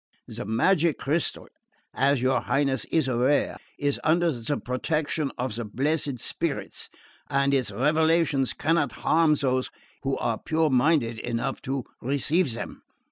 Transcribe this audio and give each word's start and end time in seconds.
The 0.27 0.45
magic 0.45 0.97
crystal, 0.97 1.47
as 1.93 2.23
your 2.23 2.41
Highness 2.41 2.85
is 2.85 3.07
aware, 3.07 3.57
is 3.77 3.99
under 4.03 4.31
the 4.31 4.57
protection 4.57 5.31
of 5.37 5.53
the 5.53 5.63
blessed 5.63 6.17
spirits, 6.17 6.89
and 7.29 7.53
its 7.53 7.69
revelations 7.69 8.53
cannot 8.53 8.93
harm 8.93 9.35
those 9.35 9.69
who 10.01 10.17
are 10.17 10.39
pure 10.43 10.71
minded 10.71 11.19
enough 11.19 11.61
to 11.69 11.83
receive 12.01 12.53
them. 12.53 12.81